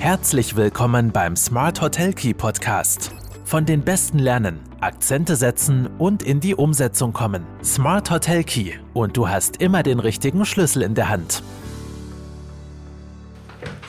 Herzlich 0.00 0.56
willkommen 0.56 1.12
beim 1.12 1.36
Smart 1.36 1.82
Hotel 1.82 2.14
Key 2.14 2.32
Podcast. 2.32 3.10
Von 3.44 3.66
den 3.66 3.82
Besten 3.82 4.18
lernen, 4.18 4.58
Akzente 4.80 5.36
setzen 5.36 5.90
und 5.98 6.22
in 6.22 6.40
die 6.40 6.54
Umsetzung 6.54 7.12
kommen. 7.12 7.44
Smart 7.62 8.10
Hotel 8.10 8.42
Key 8.42 8.72
und 8.94 9.18
du 9.18 9.28
hast 9.28 9.58
immer 9.58 9.82
den 9.82 10.00
richtigen 10.00 10.46
Schlüssel 10.46 10.80
in 10.80 10.94
der 10.94 11.10
Hand. 11.10 11.42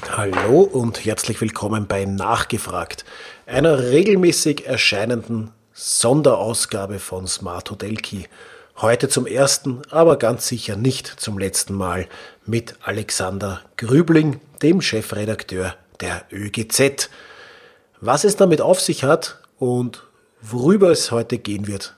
Hallo 0.10 0.64
und 0.64 1.06
herzlich 1.06 1.40
willkommen 1.40 1.88
bei 1.88 2.04
Nachgefragt, 2.04 3.06
einer 3.46 3.80
regelmäßig 3.80 4.68
erscheinenden 4.68 5.52
Sonderausgabe 5.72 7.00
von 7.00 7.26
Smart 7.26 7.72
Hotel 7.72 7.96
Key. 7.96 8.24
Heute 8.82 9.08
zum 9.08 9.26
ersten, 9.26 9.82
aber 9.90 10.18
ganz 10.18 10.46
sicher 10.46 10.76
nicht 10.76 11.08
zum 11.08 11.40
letzten 11.40 11.74
Mal 11.74 12.10
mit 12.46 12.76
Alexander 12.84 13.62
Grübling, 13.78 14.42
dem 14.62 14.82
Chefredakteur 14.82 15.76
der 16.02 16.26
ÖGZ. 16.32 17.10
Was 18.00 18.24
es 18.24 18.36
damit 18.36 18.62
auf 18.62 18.80
sich 18.80 19.04
hat 19.04 19.42
und 19.58 20.08
worüber 20.42 20.90
es 20.92 21.12
heute 21.12 21.38
gehen 21.38 21.68
wird, 21.68 21.98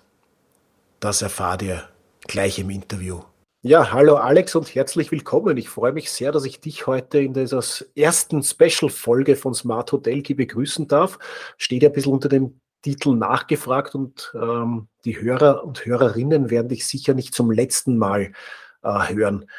das 1.00 1.22
erfahrt 1.22 1.62
ihr 1.62 1.84
gleich 2.28 2.60
im 2.60 2.70
Interview. 2.70 3.22
Ja, 3.62 3.94
hallo 3.94 4.16
Alex 4.16 4.56
und 4.56 4.76
herzlich 4.76 5.12
willkommen. 5.12 5.56
Ich 5.56 5.70
freue 5.70 5.94
mich 5.94 6.12
sehr, 6.12 6.34
dass 6.34 6.44
ich 6.44 6.60
dich 6.60 6.86
heute 6.86 7.20
in 7.20 7.34
dieser 7.34 7.64
ersten 7.96 8.44
Special-Folge 8.44 9.38
von 9.38 9.54
Smart 9.54 9.90
Hotel 9.94 10.22
Key 10.22 10.34
begrüßen 10.34 10.90
darf. 10.90 11.18
Steht 11.58 11.84
ja 11.84 11.90
ein 11.90 11.94
bisschen 11.94 12.12
unter 12.12 12.28
dem 12.28 12.60
Titel 12.82 13.16
nachgefragt 13.16 13.96
und 13.96 14.34
ähm, 14.36 14.90
die 15.06 15.22
Hörer 15.22 15.64
und 15.64 15.86
Hörerinnen 15.86 16.50
werden 16.50 16.68
dich 16.68 16.86
sicher 16.86 17.14
nicht 17.14 17.34
zum 17.34 17.52
letzten 17.52 17.98
Mal 17.98 18.34
äh, 18.82 19.14
hören. 19.14 19.50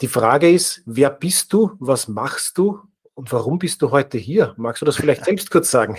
Die 0.00 0.08
Frage 0.08 0.50
ist, 0.50 0.82
wer 0.84 1.10
bist 1.10 1.52
du, 1.52 1.70
was 1.78 2.08
machst 2.08 2.58
du 2.58 2.80
und 3.16 3.32
warum 3.32 3.58
bist 3.58 3.82
du 3.82 3.90
heute 3.90 4.18
hier? 4.18 4.54
Magst 4.56 4.82
du 4.82 4.86
das 4.86 4.96
vielleicht 4.96 5.24
selbst 5.24 5.50
kurz 5.50 5.70
sagen? 5.70 5.98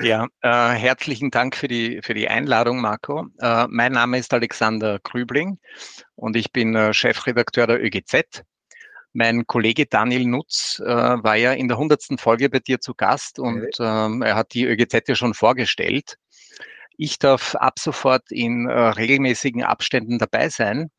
Ja, 0.00 0.26
äh, 0.42 0.48
herzlichen 0.48 1.30
Dank 1.30 1.56
für 1.56 1.68
die, 1.68 2.00
für 2.02 2.14
die 2.14 2.28
Einladung, 2.28 2.80
Marco. 2.80 3.26
Äh, 3.40 3.66
mein 3.68 3.92
Name 3.92 4.18
ist 4.18 4.32
Alexander 4.32 5.00
Grübling 5.02 5.58
und 6.14 6.36
ich 6.36 6.52
bin 6.52 6.74
äh, 6.74 6.94
Chefredakteur 6.94 7.66
der 7.66 7.84
ÖGZ. 7.84 8.42
Mein 9.12 9.44
Kollege 9.46 9.86
Daniel 9.86 10.24
Nutz 10.24 10.80
äh, 10.82 10.86
war 10.86 11.34
ja 11.34 11.52
in 11.52 11.66
der 11.66 11.76
hundertsten 11.76 12.16
Folge 12.16 12.48
bei 12.48 12.60
dir 12.60 12.80
zu 12.80 12.94
Gast 12.94 13.40
und 13.40 13.66
ähm, 13.80 14.22
er 14.22 14.36
hat 14.36 14.54
die 14.54 14.64
ÖGZ 14.64 15.08
ja 15.08 15.14
schon 15.16 15.34
vorgestellt. 15.34 16.14
Ich 16.96 17.18
darf 17.18 17.56
ab 17.56 17.80
sofort 17.80 18.30
in 18.30 18.68
äh, 18.68 18.72
regelmäßigen 18.72 19.64
Abständen 19.64 20.18
dabei 20.18 20.48
sein 20.48 20.90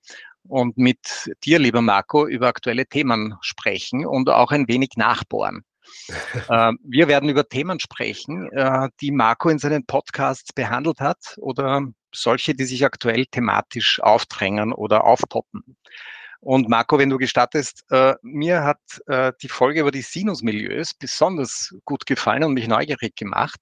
und 0.48 0.78
mit 0.78 1.32
dir, 1.44 1.60
lieber 1.60 1.82
Marco, 1.82 2.28
über 2.28 2.48
aktuelle 2.48 2.86
Themen 2.86 3.36
sprechen 3.42 4.06
und 4.06 4.30
auch 4.30 4.52
ein 4.52 4.68
wenig 4.68 4.92
nachbohren. 4.96 5.64
äh, 6.50 6.74
wir 6.84 7.08
werden 7.08 7.30
über 7.30 7.48
Themen 7.48 7.80
sprechen, 7.80 8.52
äh, 8.52 8.90
die 9.02 9.12
Marco 9.12 9.50
in 9.50 9.60
seinen 9.60 9.86
Podcasts 9.86 10.54
behandelt 10.54 11.00
hat 11.00 11.36
oder 11.38 11.82
solche, 12.14 12.54
die 12.54 12.66
sich 12.66 12.86
aktuell 12.86 13.26
thematisch 13.26 14.02
aufdrängen 14.02 14.74
oder 14.74 15.06
aufpoppen. 15.06 15.78
Und 16.40 16.70
Marco, 16.70 16.98
wenn 16.98 17.10
du 17.10 17.18
gestattest, 17.18 17.86
äh, 17.92 18.16
mir 18.24 18.64
hat 18.64 18.80
die 19.42 19.48
Folge 19.48 19.82
über 19.82 19.92
die 19.92 20.02
Sinusmilieus 20.02 20.96
besonders 20.96 21.76
gut 21.86 22.08
gefallen 22.08 22.44
und 22.44 22.56
mich 22.56 22.68
neugierig 22.68 23.16
gemacht. 23.16 23.60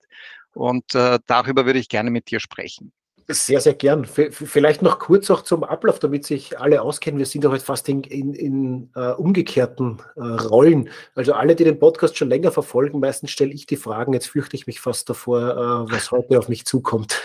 Und 0.53 0.95
darüber 0.95 1.65
würde 1.65 1.79
ich 1.79 1.89
gerne 1.89 2.09
mit 2.09 2.31
dir 2.31 2.39
sprechen. 2.39 2.91
Sehr, 3.31 3.61
sehr 3.61 3.75
gern. 3.75 4.05
Vielleicht 4.05 4.81
noch 4.81 4.97
kurz 4.97 5.29
auch 5.29 5.43
zum 5.43 5.63
Ablauf, 5.63 5.99
damit 5.99 6.25
sich 6.25 6.59
alle 6.59 6.81
auskennen. 6.81 7.19
Wir 7.19 7.27
sind 7.27 7.43
ja 7.43 7.51
heute 7.51 7.63
fast 7.63 7.87
in, 7.87 8.01
in, 8.01 8.33
in 8.33 8.89
uh, 8.95 9.13
umgekehrten 9.17 10.01
uh, 10.15 10.21
Rollen. 10.47 10.89
Also 11.13 11.33
alle, 11.33 11.55
die 11.55 11.63
den 11.63 11.77
Podcast 11.77 12.17
schon 12.17 12.29
länger 12.29 12.51
verfolgen, 12.51 12.99
meistens 12.99 13.29
stelle 13.29 13.51
ich 13.51 13.67
die 13.67 13.77
Fragen. 13.77 14.13
Jetzt 14.13 14.29
fürchte 14.29 14.55
ich 14.55 14.65
mich 14.65 14.81
fast 14.81 15.11
davor, 15.11 15.85
uh, 15.87 15.91
was 15.91 16.09
heute 16.09 16.39
auf 16.39 16.49
mich 16.49 16.65
zukommt. 16.65 17.21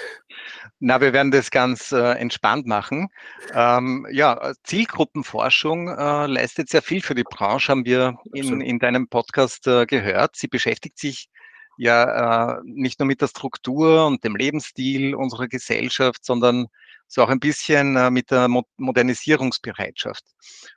Na, 0.79 1.01
wir 1.01 1.15
werden 1.15 1.31
das 1.31 1.51
ganz 1.51 1.93
entspannt 1.93 2.67
machen. 2.67 3.09
Ähm, 3.55 4.07
ja, 4.11 4.53
Zielgruppenforschung 4.65 5.87
leistet 5.87 6.69
sehr 6.69 6.83
viel 6.83 7.01
für 7.01 7.15
die 7.15 7.23
Branche, 7.23 7.71
haben 7.71 7.87
wir 7.87 8.19
in, 8.35 8.61
in 8.61 8.79
deinem 8.79 9.09
Podcast 9.09 9.65
gehört. 9.65 10.37
Sie 10.37 10.49
beschäftigt 10.49 10.99
sich 10.99 11.29
ja 11.77 12.59
äh, 12.59 12.61
nicht 12.65 12.99
nur 13.01 13.07
mit 13.07 13.21
der 13.21 13.29
Struktur 13.29 14.07
und 14.07 14.25
dem 14.25 14.37
Lebensstil 14.37 15.15
unserer 15.15 15.49
Gesellschaft, 15.49 16.25
sondern 16.25 16.67
so 17.07 17.23
auch 17.23 17.29
ein 17.29 17.41
bisschen 17.41 17.97
äh, 17.97 18.11
mit 18.11 18.31
der 18.31 18.49
Mo 18.49 18.65
Modernisierungsbereitschaft. 18.77 20.25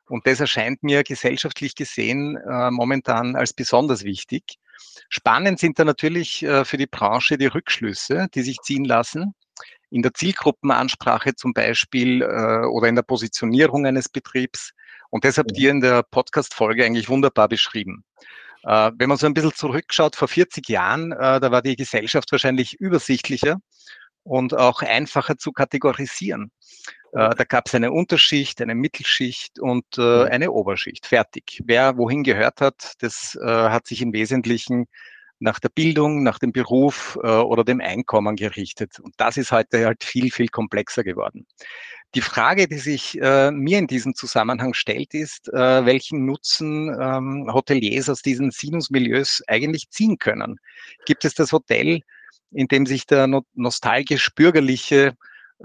Und 0.07 0.25
das 0.27 0.39
erscheint 0.39 0.83
mir 0.83 1.03
gesellschaftlich 1.03 1.75
gesehen 1.75 2.37
äh, 2.37 2.71
momentan 2.71 3.35
als 3.35 3.53
besonders 3.53 4.03
wichtig. 4.03 4.43
Spannend 5.09 5.59
sind 5.59 5.79
da 5.79 5.85
natürlich 5.85 6.45
für 6.63 6.77
die 6.77 6.85
Branche 6.85 7.37
die 7.37 7.47
Rückschlüsse, 7.47 8.27
die 8.33 8.43
sich 8.43 8.59
ziehen 8.59 8.85
lassen. 8.85 9.33
In 9.89 10.03
der 10.03 10.13
Zielgruppenansprache 10.13 11.33
zum 11.33 11.53
Beispiel 11.53 12.23
oder 12.23 12.87
in 12.87 12.95
der 12.95 13.01
Positionierung 13.01 13.87
eines 13.87 14.07
Betriebs. 14.09 14.73
Und 15.09 15.25
das 15.25 15.37
habt 15.37 15.57
ihr 15.57 15.71
in 15.71 15.81
der 15.81 16.03
Podcast-Folge 16.03 16.85
eigentlich 16.85 17.09
wunderbar 17.09 17.47
beschrieben. 17.47 18.03
Äh, 18.67 18.91
wenn 18.97 19.07
man 19.07 19.17
so 19.17 19.25
ein 19.25 19.33
bisschen 19.33 19.53
zurückschaut, 19.53 20.17
vor 20.17 20.27
40 20.27 20.67
Jahren, 20.67 21.13
äh, 21.13 21.39
da 21.39 21.51
war 21.51 21.61
die 21.61 21.77
Gesellschaft 21.77 22.29
wahrscheinlich 22.33 22.73
übersichtlicher 22.79 23.57
und 24.23 24.53
auch 24.53 24.81
einfacher 24.81 25.37
zu 25.37 25.53
kategorisieren. 25.53 26.51
Äh, 27.13 27.29
da 27.33 27.45
gab 27.45 27.67
es 27.67 27.75
eine 27.75 27.93
Unterschicht, 27.93 28.61
eine 28.61 28.75
Mittelschicht 28.75 29.59
und 29.59 29.85
äh, 29.97 30.25
eine 30.25 30.51
Oberschicht. 30.51 31.05
Fertig. 31.05 31.61
Wer 31.65 31.97
wohin 31.97 32.23
gehört 32.23 32.59
hat, 32.59 32.93
das 32.99 33.37
hat 33.41 33.87
sich 33.87 34.01
im 34.01 34.11
Wesentlichen 34.11 34.87
nach 35.39 35.59
der 35.59 35.69
Bildung, 35.69 36.23
nach 36.23 36.39
dem 36.39 36.51
Beruf 36.51 37.15
oder 37.15 37.63
dem 37.63 37.79
Einkommen 37.79 38.35
gerichtet. 38.35 38.99
Und 38.99 39.13
das 39.17 39.37
ist 39.37 39.51
heute 39.51 39.85
halt 39.85 40.03
viel, 40.03 40.31
viel 40.31 40.47
komplexer 40.47 41.03
geworden. 41.03 41.45
Die 42.15 42.21
Frage, 42.21 42.67
die 42.67 42.77
sich 42.77 43.19
äh, 43.21 43.51
mir 43.51 43.79
in 43.79 43.87
diesem 43.87 44.15
Zusammenhang 44.15 44.73
stellt, 44.73 45.13
ist, 45.13 45.49
äh, 45.49 45.85
welchen 45.85 46.25
Nutzen 46.25 46.89
ähm, 46.99 47.49
Hoteliers 47.53 48.09
aus 48.09 48.21
diesen 48.21 48.51
Sinusmilieus 48.51 49.43
eigentlich 49.47 49.89
ziehen 49.89 50.17
können. 50.17 50.57
Gibt 51.05 51.25
es 51.25 51.33
das 51.33 51.51
Hotel, 51.51 52.01
in 52.51 52.67
dem 52.67 52.85
sich 52.85 53.05
der 53.05 53.27
no 53.27 53.43
nostalgisch-bürgerliche 53.55 55.15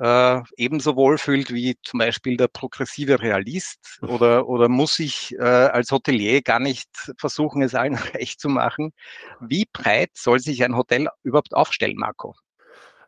äh, 0.00 0.40
ebenso 0.56 0.96
wohlfühlt 0.96 1.52
wie 1.52 1.76
zum 1.82 1.98
Beispiel 1.98 2.36
der 2.36 2.48
progressive 2.48 3.20
Realist? 3.20 3.98
Oder, 4.02 4.48
oder 4.48 4.68
muss 4.68 4.98
ich 4.98 5.34
äh, 5.38 5.42
als 5.42 5.90
Hotelier 5.92 6.42
gar 6.42 6.60
nicht 6.60 6.88
versuchen, 7.18 7.62
es 7.62 7.74
allen 7.74 7.94
recht 8.14 8.40
zu 8.40 8.48
machen? 8.48 8.92
Wie 9.40 9.66
breit 9.72 10.10
soll 10.14 10.40
sich 10.40 10.64
ein 10.64 10.76
Hotel 10.76 11.08
überhaupt 11.22 11.54
aufstellen, 11.54 11.96
Marco? 11.96 12.34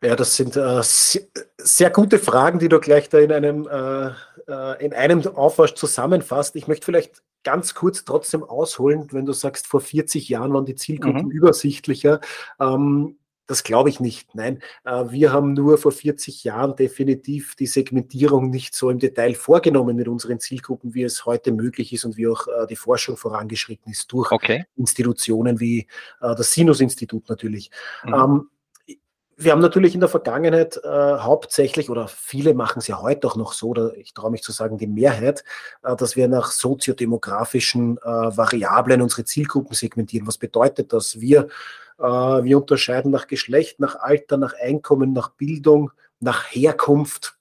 Ja, 0.05 0.17
das 0.17 0.37
sind 0.37 0.55
äh, 0.57 0.83
sehr, 0.83 1.91
gute 1.91 2.19
Fragen, 2.19 2.59
die 2.59 2.69
du 2.69 2.79
gleich 2.79 3.09
da 3.09 3.19
in 3.19 3.33
einem, 3.33 3.67
äh, 3.67 4.09
äh, 4.53 4.85
in 4.85 4.93
einem 4.93 5.27
Aufwasch 5.29 5.75
zusammenfasst. 5.75 6.57
Ich 6.57 6.69
möchte 6.69 6.85
vielleicht 6.85 7.23
ganz 7.43 7.75
kurz 7.75 8.05
trotzdem 8.05 8.43
ausholen, 8.45 9.09
wenn 9.13 9.25
du 9.25 9.33
sagst, 9.33 9.67
vor 9.67 9.81
40 9.81 10.29
Jahren 10.29 10.53
waren 10.53 10.67
die 10.67 10.75
Zielgruppen 10.75 11.27
mhm. 11.27 11.31
übersichtlicher. 11.31 12.21
Ähm, 12.61 13.17
das 13.47 13.63
glaube 13.63 13.89
ich 13.89 13.99
nicht. 13.99 14.35
Nein, 14.35 14.63
äh, 14.85 15.05
wir 15.09 15.33
haben 15.33 15.55
nur 15.55 15.79
vor 15.79 15.93
40 15.93 16.45
Jahren 16.45 16.77
definitiv 16.77 17.55
die 17.57 17.67
Segmentierung 17.67 18.51
nicht 18.51 18.75
so 18.75 18.91
im 18.91 18.99
Detail 18.99 19.35
vorgenommen 19.35 19.97
mit 19.97 20.09
unseren 20.09 20.39
Zielgruppen, 20.39 20.93
wie 20.93 21.03
es 21.03 21.25
heute 21.25 21.51
möglich 21.51 21.95
ist 21.95 22.05
und 22.05 22.19
wie 22.19 22.29
auch 22.29 22.47
äh, 22.47 22.67
die 22.67 22.77
Forschung 22.77 23.17
vorangeschritten 23.17 23.91
ist 23.91 24.13
durch 24.13 24.33
okay. 24.33 24.67
Institutionen 24.77 25.61
wie 25.61 25.87
das 26.21 26.53
Sinus-Institut 26.53 27.31
natürlich. 27.31 27.71
Mhm. 28.05 28.51
Wir 29.37 29.53
haben 29.53 29.61
natürlich 29.61 29.95
in 29.95 30.01
der 30.01 30.09
Vergangenheit 30.09 30.81
äh, 30.85 30.89
hauptsächlich, 30.89 31.91
oder 31.91 32.07
viele 32.09 32.55
machen 32.55 32.79
es 32.79 32.87
ja 32.87 33.01
heute 33.01 33.27
auch 33.27 33.37
noch 33.37 33.53
so, 33.53 33.69
oder 33.69 33.97
ich 33.97 34.15
traue 34.15 34.31
mich 34.31 34.43
zu 34.43 34.53
sagen, 34.53 34.79
die 34.79 34.87
Mehrheit, 34.87 35.45
äh, 35.83 35.97
dass 35.97 36.15
wir 36.15 36.29
nach 36.29 36.51
soziodemografischen 36.51 37.99
äh, 37.99 38.03
Variablen 38.03 39.03
unsere 39.03 39.25
Zielgruppen 39.25 39.75
segmentieren. 39.75 40.27
Was 40.27 40.39
bedeutet 40.39 40.93
das? 40.93 41.21
Wir, 41.21 41.49
äh, 41.99 42.05
wir 42.05 42.59
unterscheiden 42.59 43.11
nach 43.11 43.27
Geschlecht, 43.27 43.81
nach 43.81 43.97
Alter, 43.97 44.37
nach 44.37 44.55
Einkommen, 44.61 45.13
nach 45.13 45.31
Bildung, 45.31 45.91
nach 46.21 46.45
Herkunft, 46.45 47.37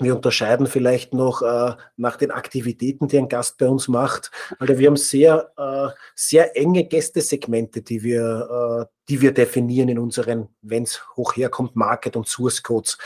wir 0.00 0.16
unterscheiden 0.16 0.66
vielleicht 0.66 1.14
noch 1.14 1.42
äh, 1.42 1.74
nach 1.96 2.16
den 2.16 2.30
Aktivitäten, 2.30 3.08
die 3.08 3.18
ein 3.18 3.28
Gast 3.28 3.58
bei 3.58 3.68
uns 3.68 3.88
macht. 3.88 4.30
Also 4.58 4.78
wir 4.78 4.88
haben 4.88 4.96
sehr, 4.96 5.52
äh, 5.56 5.88
sehr 6.14 6.56
enge 6.56 6.84
Gästesegmente, 6.84 7.82
die 7.82 8.02
wir, 8.02 8.86
äh, 8.88 8.94
die 9.08 9.20
wir 9.20 9.32
definieren 9.32 9.88
in 9.88 9.98
unseren, 9.98 10.48
wenn 10.62 10.84
es 10.84 11.00
hoch 11.16 11.36
herkommt, 11.36 11.76
Market- 11.76 12.16
und 12.16 12.28
Source-Codes. 12.28 12.98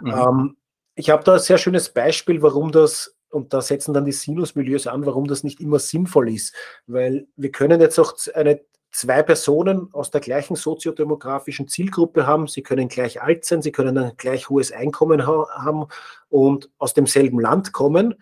Mhm. 0.00 0.10
Ähm, 0.10 0.56
ich 0.94 1.10
habe 1.10 1.24
da 1.24 1.34
ein 1.34 1.40
sehr 1.40 1.58
schönes 1.58 1.88
Beispiel, 1.88 2.42
warum 2.42 2.72
das, 2.72 3.16
und 3.30 3.52
da 3.52 3.60
setzen 3.60 3.94
dann 3.94 4.04
die 4.04 4.12
Sinus-Milieus 4.12 4.86
an, 4.86 5.06
warum 5.06 5.26
das 5.26 5.44
nicht 5.44 5.60
immer 5.60 5.78
sinnvoll 5.78 6.30
ist. 6.30 6.54
Weil 6.86 7.26
wir 7.36 7.52
können 7.52 7.80
jetzt 7.80 7.98
auch 7.98 8.14
eine 8.34 8.60
zwei 8.90 9.22
Personen 9.22 9.88
aus 9.92 10.10
der 10.10 10.20
gleichen 10.20 10.56
soziodemografischen 10.56 11.68
Zielgruppe 11.68 12.26
haben. 12.26 12.46
Sie 12.46 12.62
können 12.62 12.88
gleich 12.88 13.22
alt 13.22 13.44
sein, 13.44 13.62
sie 13.62 13.72
können 13.72 13.96
ein 13.96 14.12
gleich 14.16 14.48
hohes 14.48 14.72
Einkommen 14.72 15.26
ha 15.26 15.46
haben 15.52 15.86
und 16.28 16.70
aus 16.78 16.94
demselben 16.94 17.40
Land 17.40 17.72
kommen. 17.72 18.14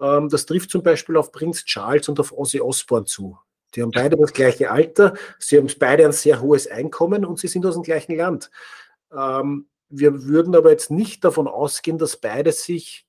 Ähm, 0.00 0.28
das 0.28 0.46
trifft 0.46 0.70
zum 0.70 0.82
Beispiel 0.82 1.16
auf 1.16 1.32
Prinz 1.32 1.64
Charles 1.64 2.08
und 2.08 2.20
auf 2.20 2.32
Ozzy 2.32 2.60
Osbourne 2.60 3.06
zu. 3.06 3.38
Die 3.74 3.82
haben 3.82 3.90
beide 3.90 4.16
das 4.16 4.32
gleiche 4.32 4.70
Alter, 4.70 5.14
sie 5.38 5.58
haben 5.58 5.68
beide 5.78 6.04
ein 6.04 6.12
sehr 6.12 6.40
hohes 6.40 6.66
Einkommen 6.66 7.24
und 7.24 7.38
sie 7.38 7.48
sind 7.48 7.66
aus 7.66 7.74
dem 7.74 7.82
gleichen 7.82 8.16
Land. 8.16 8.50
Ähm, 9.12 9.68
wir 9.88 10.24
würden 10.24 10.56
aber 10.56 10.70
jetzt 10.70 10.90
nicht 10.90 11.24
davon 11.24 11.46
ausgehen, 11.46 11.98
dass 11.98 12.16
beide 12.16 12.52
sich 12.52 13.05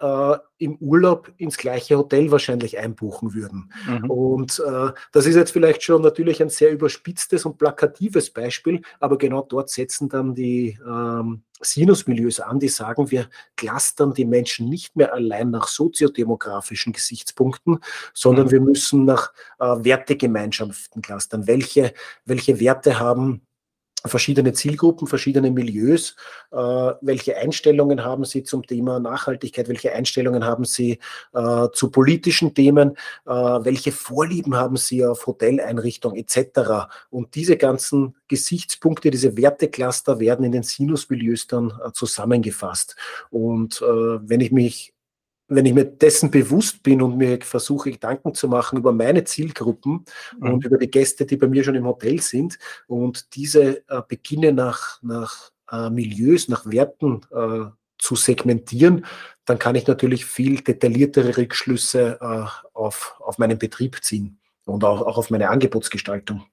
äh, 0.00 0.36
im 0.58 0.76
Urlaub 0.76 1.32
ins 1.36 1.56
gleiche 1.56 1.96
Hotel 1.96 2.30
wahrscheinlich 2.30 2.78
einbuchen 2.78 3.34
würden. 3.34 3.72
Mhm. 3.86 4.10
Und 4.10 4.62
äh, 4.66 4.92
das 5.12 5.26
ist 5.26 5.36
jetzt 5.36 5.52
vielleicht 5.52 5.82
schon 5.82 6.02
natürlich 6.02 6.42
ein 6.42 6.48
sehr 6.48 6.72
überspitztes 6.72 7.44
und 7.44 7.58
plakatives 7.58 8.30
Beispiel, 8.30 8.82
aber 9.00 9.18
genau 9.18 9.42
dort 9.42 9.70
setzen 9.70 10.08
dann 10.08 10.34
die 10.34 10.78
ähm, 10.86 11.42
Sinusmilieus 11.60 12.40
an, 12.40 12.60
die 12.60 12.68
sagen, 12.68 13.10
wir 13.10 13.28
clustern 13.56 14.14
die 14.14 14.24
Menschen 14.24 14.68
nicht 14.68 14.96
mehr 14.96 15.12
allein 15.12 15.50
nach 15.50 15.68
soziodemografischen 15.68 16.92
Gesichtspunkten, 16.92 17.80
sondern 18.14 18.46
mhm. 18.46 18.50
wir 18.50 18.60
müssen 18.60 19.04
nach 19.04 19.32
äh, 19.58 19.64
Wertegemeinschaften 19.64 21.02
clustern. 21.02 21.46
Welche, 21.46 21.92
welche 22.24 22.60
Werte 22.60 23.00
haben 23.00 23.42
verschiedene 24.04 24.52
Zielgruppen, 24.52 25.06
verschiedene 25.06 25.50
Milieus. 25.50 26.14
Äh, 26.50 26.56
welche 26.56 27.36
Einstellungen 27.36 28.04
haben 28.04 28.24
Sie 28.24 28.44
zum 28.44 28.66
Thema 28.66 29.00
Nachhaltigkeit? 29.00 29.68
Welche 29.68 29.92
Einstellungen 29.92 30.44
haben 30.44 30.64
Sie 30.64 30.98
äh, 31.34 31.66
zu 31.72 31.90
politischen 31.90 32.54
Themen? 32.54 32.96
Äh, 33.26 33.30
welche 33.30 33.92
Vorlieben 33.92 34.54
haben 34.54 34.76
Sie 34.76 35.04
auf 35.04 35.26
Hoteleinrichtung 35.26 36.14
etc.? 36.14 36.88
Und 37.10 37.34
diese 37.34 37.56
ganzen 37.56 38.14
Gesichtspunkte, 38.28 39.10
diese 39.10 39.36
Wertecluster 39.36 40.20
werden 40.20 40.44
in 40.44 40.52
den 40.52 40.62
Sinusmilieus 40.62 41.46
dann 41.46 41.72
äh, 41.84 41.92
zusammengefasst. 41.92 42.96
Und 43.30 43.82
äh, 43.82 43.84
wenn 43.86 44.40
ich 44.40 44.52
mich 44.52 44.94
wenn 45.48 45.66
ich 45.66 45.74
mir 45.74 45.84
dessen 45.84 46.30
bewusst 46.30 46.82
bin 46.82 47.02
und 47.02 47.16
mir 47.16 47.40
versuche, 47.40 47.90
Gedanken 47.90 48.34
zu 48.34 48.48
machen 48.48 48.78
über 48.78 48.92
meine 48.92 49.24
Zielgruppen 49.24 50.04
mhm. 50.38 50.52
und 50.52 50.64
über 50.64 50.78
die 50.78 50.90
Gäste, 50.90 51.26
die 51.26 51.36
bei 51.36 51.48
mir 51.48 51.64
schon 51.64 51.74
im 51.74 51.86
Hotel 51.86 52.20
sind 52.20 52.58
und 52.86 53.34
diese 53.34 53.88
äh, 53.88 54.02
beginne 54.06 54.52
nach, 54.52 55.02
nach 55.02 55.50
äh, 55.70 55.90
Milieus, 55.90 56.48
nach 56.48 56.66
Werten 56.66 57.22
äh, 57.32 57.70
zu 57.98 58.14
segmentieren, 58.14 59.06
dann 59.44 59.58
kann 59.58 59.74
ich 59.74 59.86
natürlich 59.86 60.26
viel 60.26 60.60
detailliertere 60.60 61.36
Rückschlüsse 61.36 62.18
äh, 62.20 62.44
auf, 62.74 63.16
auf 63.18 63.38
meinen 63.38 63.58
Betrieb 63.58 64.02
ziehen 64.02 64.38
und 64.66 64.84
auch, 64.84 65.00
auch 65.02 65.18
auf 65.18 65.30
meine 65.30 65.48
Angebotsgestaltung. 65.48 66.44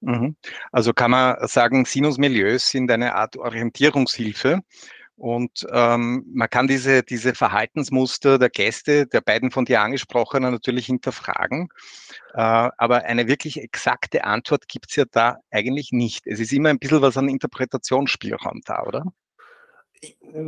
Mhm. 0.00 0.36
Also 0.72 0.92
kann 0.92 1.12
man 1.12 1.36
sagen, 1.46 1.84
Sinus-Milieus 1.84 2.68
sind 2.68 2.90
eine 2.90 3.14
Art 3.14 3.36
Orientierungshilfe 3.36 4.60
und 5.16 5.66
ähm, 5.70 6.24
man 6.32 6.48
kann 6.48 6.66
diese, 6.66 7.02
diese 7.02 7.34
Verhaltensmuster 7.34 8.38
der 8.38 8.50
Gäste, 8.50 9.06
der 9.06 9.20
beiden 9.20 9.50
von 9.50 9.64
dir 9.64 9.80
angesprochenen, 9.80 10.52
natürlich 10.52 10.86
hinterfragen. 10.86 11.68
Äh, 12.34 12.40
aber 12.40 13.04
eine 13.04 13.28
wirklich 13.28 13.60
exakte 13.60 14.24
Antwort 14.24 14.68
gibt 14.68 14.90
es 14.90 14.96
ja 14.96 15.04
da 15.10 15.36
eigentlich 15.50 15.92
nicht. 15.92 16.26
Es 16.26 16.40
ist 16.40 16.52
immer 16.52 16.70
ein 16.70 16.78
bisschen 16.78 17.02
was 17.02 17.16
an 17.16 17.28
Interpretationsspielraum 17.28 18.62
da, 18.64 18.82
oder? 18.82 19.04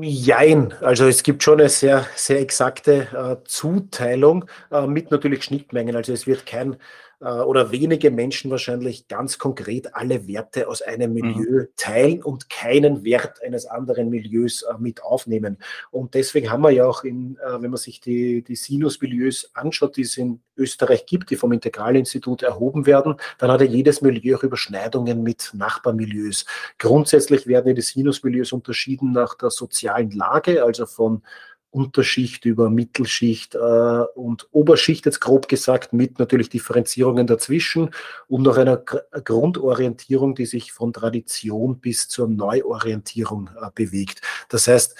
Jein, 0.00 0.72
also 0.81 1.06
es 1.06 1.22
gibt 1.22 1.44
schon 1.44 1.60
eine 1.60 1.69
sehr, 1.69 2.05
sehr 2.17 2.40
exakte 2.40 3.06
äh, 3.43 3.44
Zuteilung 3.46 4.46
äh, 4.72 4.87
mit 4.87 5.12
natürlich 5.12 5.44
Schnittmengen. 5.44 5.94
Also 5.94 6.12
es 6.12 6.26
wird 6.26 6.46
kein 6.46 6.76
äh, 7.20 7.26
oder 7.26 7.70
wenige 7.70 8.11
Menschen 8.11 8.50
wahrscheinlich 8.50 9.08
ganz 9.08 9.38
konkret 9.38 9.94
alle 9.94 10.26
Werte 10.28 10.69
aus 10.69 10.82
einem 10.82 11.12
mhm. 11.12 11.14
Milieu 11.14 11.61
mhm. 11.62 11.69
teilen 11.76 12.22
und 12.22 12.50
keinen 12.50 13.05
Wert 13.05 13.43
eines 13.43 13.66
anderen 13.66 14.11
Milieus 14.11 14.62
äh, 14.62 14.75
mit 14.78 15.02
aufnehmen. 15.02 15.58
Und 15.90 16.14
deswegen 16.14 16.50
haben 16.50 16.62
wir 16.62 16.70
ja 16.70 16.87
auch, 16.87 17.05
in, 17.05 17.37
äh, 17.38 17.62
wenn 17.62 17.70
man 17.70 17.76
sich 17.76 18.00
die, 18.00 18.43
die 18.43 18.56
Sinus-Milieus 18.56 19.50
anschaut, 19.55 19.96
die 19.96 20.02
es 20.02 20.16
in 20.16 20.40
Österreich 20.56 21.06
gibt, 21.06 21.31
die 21.31 21.37
vom 21.37 21.52
Integralinstitut 21.52 22.43
erhoben 22.43 22.87
werden, 22.87 23.17
dann 23.38 23.50
hat 23.50 23.60
ja 23.60 23.67
jedes 23.67 24.02
Milieu 24.02 24.37
auch 24.37 24.43
Überschneidungen 24.43 25.22
mit 25.22 25.50
Nachbarmilieus. 25.55 26.44
Grundsätzlich 26.78 27.46
werden 27.46 27.75
die 27.75 27.82
Sinus-Milieus 27.82 28.52
unterschieden 28.52 29.12
nach 29.12 29.34
der 29.34 29.50
sozialen 29.50 30.10
Lage, 30.10 30.64
also 30.64 30.87
von 30.87 31.22
Unterschicht 31.74 32.44
über 32.44 32.70
Mittelschicht 32.70 33.56
äh, 33.56 33.58
und 33.58 34.46
Oberschicht, 34.52 35.06
jetzt 35.06 35.20
grob 35.20 35.48
gesagt, 35.48 35.92
mit 35.92 36.20
natürlich 36.20 36.48
Differenzierungen 36.48 37.26
dazwischen 37.26 37.90
und 38.28 38.42
noch 38.42 38.56
einer 38.56 38.76
Grundorientierung, 38.76 40.36
die 40.36 40.46
sich 40.46 40.72
von 40.72 40.92
Tradition 40.92 41.80
bis 41.80 42.08
zur 42.08 42.28
Neuorientierung 42.28 43.50
äh, 43.60 43.70
bewegt. 43.74 44.20
Das 44.48 44.68
heißt, 44.68 44.94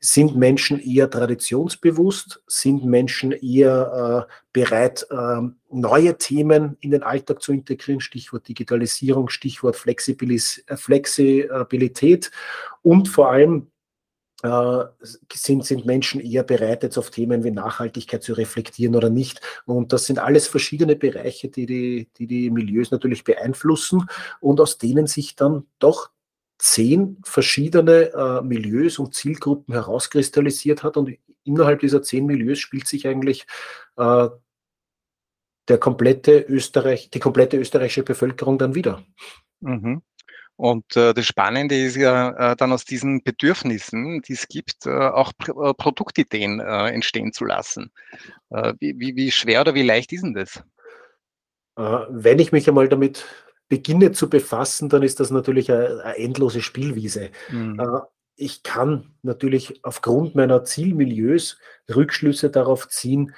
sind 0.00 0.36
Menschen 0.36 0.80
eher 0.80 1.08
traditionsbewusst? 1.08 2.42
Sind 2.46 2.84
Menschen 2.84 3.32
eher 3.32 4.26
äh, 4.28 4.32
bereit, 4.52 5.06
äh, 5.10 5.40
neue 5.70 6.18
Themen 6.18 6.76
in 6.80 6.90
den 6.90 7.02
Alltag 7.02 7.42
zu 7.42 7.52
integrieren? 7.52 8.00
Stichwort 8.00 8.46
Digitalisierung, 8.48 9.28
Stichwort 9.28 9.76
Flexibilis 9.76 10.62
äh, 10.66 10.76
Flexibilität 10.76 12.30
und 12.82 13.08
vor 13.08 13.30
allem 13.30 13.68
sind, 15.32 15.64
sind 15.64 15.86
Menschen 15.86 16.20
eher 16.20 16.42
bereit, 16.42 16.82
jetzt 16.82 16.98
auf 16.98 17.10
Themen 17.10 17.44
wie 17.44 17.50
Nachhaltigkeit 17.50 18.22
zu 18.22 18.34
reflektieren 18.34 18.94
oder 18.94 19.08
nicht. 19.08 19.40
Und 19.64 19.92
das 19.92 20.04
sind 20.04 20.18
alles 20.18 20.48
verschiedene 20.48 20.96
Bereiche, 20.96 21.48
die 21.48 21.66
die, 21.66 22.08
die, 22.18 22.26
die 22.26 22.50
Milieus 22.50 22.90
natürlich 22.90 23.24
beeinflussen 23.24 24.06
und 24.40 24.60
aus 24.60 24.76
denen 24.76 25.06
sich 25.06 25.34
dann 25.34 25.66
doch 25.78 26.10
zehn 26.58 27.18
verschiedene 27.24 28.12
äh, 28.12 28.42
Milieus 28.42 28.98
und 28.98 29.14
Zielgruppen 29.14 29.74
herauskristallisiert 29.74 30.82
hat. 30.82 30.96
Und 30.96 31.16
innerhalb 31.44 31.80
dieser 31.80 32.02
zehn 32.02 32.26
Milieus 32.26 32.58
spielt 32.58 32.86
sich 32.86 33.08
eigentlich 33.08 33.46
äh, 33.96 34.28
der 35.68 35.78
komplette 35.78 36.40
Österreich, 36.40 37.08
die 37.10 37.20
komplette 37.20 37.56
österreichische 37.56 38.02
Bevölkerung 38.02 38.58
dann 38.58 38.74
wieder. 38.74 39.02
Mhm. 39.60 40.02
Und 40.56 40.96
äh, 40.96 41.12
das 41.12 41.26
Spannende 41.26 41.76
ist 41.76 41.96
ja 41.96 42.52
äh, 42.52 42.56
dann 42.56 42.72
aus 42.72 42.84
diesen 42.84 43.22
Bedürfnissen, 43.24 44.22
die 44.22 44.34
es 44.34 44.46
gibt, 44.46 44.86
äh, 44.86 44.90
auch 44.90 45.32
Pr 45.36 45.70
äh, 45.70 45.74
Produktideen 45.74 46.60
äh, 46.60 46.90
entstehen 46.90 47.32
zu 47.32 47.44
lassen. 47.44 47.90
Äh, 48.50 48.74
wie, 48.78 48.94
wie, 48.98 49.16
wie, 49.16 49.30
schwer 49.32 49.62
oder 49.62 49.74
wie 49.74 49.82
leicht 49.82 50.12
ist 50.12 50.22
denn 50.22 50.34
das? 50.34 50.62
wenn 51.76 52.38
ich 52.38 52.52
mich 52.52 52.68
einmal 52.68 52.88
damit 52.88 53.26
beginne 53.68 54.12
zu 54.12 54.30
befassen, 54.30 54.88
dann 54.88 55.02
ist 55.02 55.18
das 55.18 55.32
natürlich 55.32 55.72
eine, 55.72 56.04
eine 56.04 56.18
endlose 56.18 56.62
Spielwiese. 56.62 57.30
Mhm. 57.50 57.82
ich 58.36 58.62
kann 58.62 59.16
natürlich 59.22 59.84
aufgrund 59.84 60.36
meiner 60.36 60.62
Zielmilieus 60.62 61.58
Rückschlüsse 61.92 62.50
darauf 62.50 62.88
ziehen, 62.88 63.34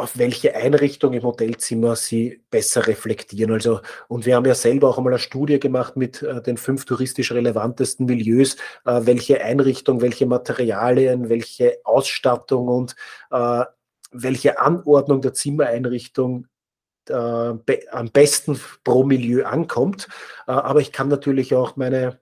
auf 0.00 0.18
welche 0.18 0.54
Einrichtung 0.54 1.12
im 1.12 1.22
Hotelzimmer 1.22 1.94
sie 1.96 2.42
besser 2.50 2.86
reflektieren. 2.86 3.52
Also, 3.52 3.80
und 4.08 4.26
wir 4.26 4.36
haben 4.36 4.46
ja 4.46 4.54
selber 4.54 4.88
auch 4.88 4.98
einmal 4.98 5.12
eine 5.12 5.20
Studie 5.20 5.60
gemacht 5.60 5.96
mit 5.96 6.22
äh, 6.22 6.42
den 6.42 6.56
fünf 6.56 6.84
touristisch 6.84 7.32
relevantesten 7.32 8.06
Milieus, 8.06 8.56
äh, 8.86 9.00
welche 9.04 9.42
Einrichtung, 9.42 10.00
welche 10.00 10.26
Materialien, 10.26 11.28
welche 11.28 11.78
Ausstattung 11.84 12.68
und 12.68 12.96
äh, 13.30 13.64
welche 14.12 14.58
Anordnung 14.58 15.20
der 15.20 15.34
Zimmereinrichtung 15.34 16.46
äh, 17.08 17.54
be 17.54 17.80
am 17.90 18.10
besten 18.10 18.60
pro 18.84 19.04
Milieu 19.04 19.44
ankommt. 19.44 20.08
Äh, 20.46 20.52
aber 20.52 20.80
ich 20.80 20.92
kann 20.92 21.08
natürlich 21.08 21.54
auch 21.54 21.76
meine 21.76 22.18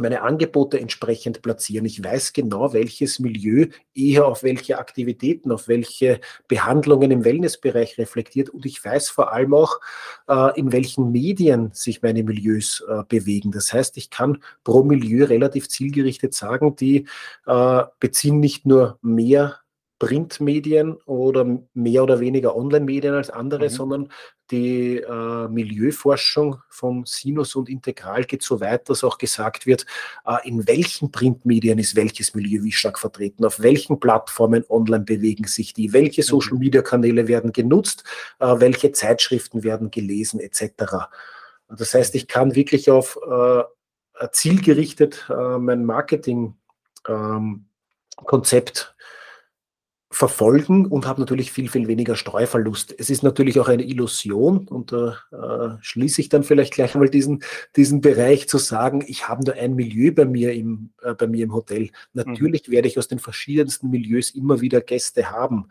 meine 0.00 0.22
Angebote 0.22 0.80
entsprechend 0.80 1.42
platzieren. 1.42 1.86
Ich 1.86 2.02
weiß 2.02 2.32
genau, 2.32 2.72
welches 2.72 3.18
Milieu 3.18 3.66
eher 3.94 4.26
auf 4.26 4.42
welche 4.42 4.78
Aktivitäten, 4.78 5.52
auf 5.52 5.68
welche 5.68 6.20
Behandlungen 6.46 7.10
im 7.10 7.24
Wellnessbereich 7.24 7.98
reflektiert 7.98 8.50
und 8.50 8.66
ich 8.66 8.84
weiß 8.84 9.08
vor 9.10 9.32
allem 9.32 9.54
auch, 9.54 9.80
äh, 10.28 10.58
in 10.58 10.72
welchen 10.72 11.12
Medien 11.12 11.70
sich 11.72 12.02
meine 12.02 12.22
Milieus 12.22 12.84
äh, 12.88 13.02
bewegen. 13.08 13.50
Das 13.50 13.72
heißt, 13.72 13.96
ich 13.96 14.10
kann 14.10 14.42
pro 14.64 14.82
Milieu 14.82 15.24
relativ 15.24 15.68
zielgerichtet 15.68 16.34
sagen, 16.34 16.76
die 16.76 17.06
äh, 17.46 17.82
beziehen 18.00 18.40
nicht 18.40 18.66
nur 18.66 18.98
mehr 19.02 19.60
Printmedien 19.98 20.94
oder 21.06 21.44
mehr 21.74 22.02
oder 22.04 22.20
weniger 22.20 22.54
Online-Medien 22.54 23.14
als 23.14 23.30
andere, 23.30 23.64
mhm. 23.64 23.68
sondern 23.68 24.08
die 24.50 24.96
äh, 24.98 25.48
Milieuforschung 25.48 26.62
von 26.70 27.04
Sinus 27.04 27.54
und 27.54 27.68
Integral 27.68 28.24
geht 28.24 28.42
so 28.42 28.60
weit, 28.60 28.88
dass 28.88 29.04
auch 29.04 29.18
gesagt 29.18 29.66
wird, 29.66 29.84
äh, 30.24 30.36
in 30.48 30.66
welchen 30.66 31.10
Printmedien 31.10 31.78
ist 31.78 31.96
welches 31.96 32.34
Milieu 32.34 32.62
wie 32.62 32.72
stark 32.72 32.98
vertreten, 32.98 33.44
auf 33.44 33.60
welchen 33.60 34.00
Plattformen 34.00 34.64
online 34.68 35.04
bewegen 35.04 35.46
sich 35.46 35.74
die, 35.74 35.92
welche 35.92 36.22
mhm. 36.22 36.26
Social-Media-Kanäle 36.26 37.28
werden 37.28 37.52
genutzt, 37.52 38.04
äh, 38.38 38.54
welche 38.58 38.92
Zeitschriften 38.92 39.64
werden 39.64 39.90
gelesen 39.90 40.40
etc. 40.40 41.08
Das 41.68 41.92
heißt, 41.92 42.14
ich 42.14 42.28
kann 42.28 42.54
wirklich 42.54 42.90
auf 42.90 43.18
äh, 43.28 43.64
zielgerichtet 44.32 45.26
äh, 45.28 45.58
mein 45.58 45.84
Marketing-Konzept 45.84 46.56
ähm, 47.08 48.94
verfolgen 50.10 50.86
und 50.86 51.06
habe 51.06 51.20
natürlich 51.20 51.52
viel, 51.52 51.68
viel 51.68 51.86
weniger 51.86 52.16
Streuverlust. 52.16 52.94
Es 52.98 53.10
ist 53.10 53.22
natürlich 53.22 53.60
auch 53.60 53.68
eine 53.68 53.82
Illusion 53.84 54.66
und 54.66 54.92
da 54.92 55.18
äh, 55.32 55.76
schließe 55.82 56.22
ich 56.22 56.30
dann 56.30 56.44
vielleicht 56.44 56.72
gleich 56.72 56.94
einmal 56.94 57.10
diesen, 57.10 57.42
diesen 57.76 58.00
Bereich 58.00 58.48
zu 58.48 58.56
sagen, 58.56 59.04
ich 59.06 59.28
habe 59.28 59.44
nur 59.44 59.54
ein 59.54 59.74
Milieu 59.74 60.12
bei 60.12 60.24
mir 60.24 60.54
im, 60.54 60.90
äh, 61.02 61.12
bei 61.12 61.26
mir 61.26 61.44
im 61.44 61.52
Hotel. 61.52 61.90
Natürlich 62.14 62.68
mhm. 62.68 62.72
werde 62.72 62.88
ich 62.88 62.98
aus 62.98 63.08
den 63.08 63.18
verschiedensten 63.18 63.90
Milieus 63.90 64.30
immer 64.30 64.62
wieder 64.62 64.80
Gäste 64.80 65.30
haben. 65.30 65.68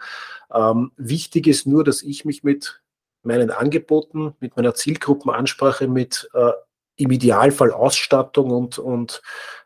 Ähm, 0.54 0.92
wichtig 0.98 1.48
ist 1.48 1.66
nur, 1.66 1.84
dass 1.84 2.04
ich 2.04 2.24
mich 2.24 2.44
mit 2.44 2.84
meinen 3.24 3.50
Angeboten, 3.50 4.36
mit 4.40 4.56
meiner 4.56 4.76
Zielgruppenansprache, 4.76 5.88
mit 5.88 6.30
äh, 6.34 6.52
im 6.98 7.12
Idealfall 7.12 7.72
Ausstattung 7.72 8.52
und, 8.52 8.78
und, 8.78 9.22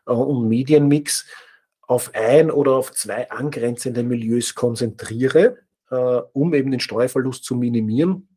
äh, 0.06 0.12
und 0.12 0.48
Medienmix 0.48 1.26
auf 1.92 2.14
ein 2.14 2.50
oder 2.50 2.72
auf 2.72 2.92
zwei 2.92 3.30
angrenzende 3.30 4.02
Milieus 4.02 4.54
konzentriere, 4.54 5.58
äh, 5.90 5.94
um 6.32 6.54
eben 6.54 6.70
den 6.70 6.80
Steuerverlust 6.80 7.44
zu 7.44 7.54
minimieren 7.54 8.28